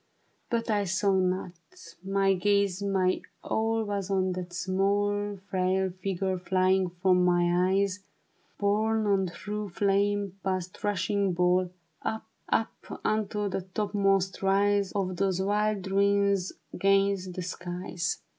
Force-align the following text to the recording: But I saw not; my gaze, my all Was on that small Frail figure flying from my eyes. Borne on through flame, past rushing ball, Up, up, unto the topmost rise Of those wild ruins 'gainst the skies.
But 0.49 0.71
I 0.71 0.85
saw 0.85 1.13
not; 1.13 1.51
my 2.03 2.33
gaze, 2.33 2.81
my 2.81 3.21
all 3.43 3.83
Was 3.83 4.09
on 4.09 4.31
that 4.31 4.51
small 4.51 5.37
Frail 5.47 5.91
figure 5.91 6.39
flying 6.39 6.89
from 6.89 7.23
my 7.23 7.69
eyes. 7.69 7.99
Borne 8.57 9.05
on 9.05 9.27
through 9.27 9.69
flame, 9.69 10.39
past 10.43 10.83
rushing 10.83 11.33
ball, 11.33 11.69
Up, 12.01 12.25
up, 12.49 12.99
unto 13.05 13.47
the 13.47 13.61
topmost 13.61 14.41
rise 14.41 14.91
Of 14.93 15.17
those 15.17 15.39
wild 15.39 15.85
ruins 15.91 16.51
'gainst 16.75 17.33
the 17.33 17.43
skies. 17.43 18.21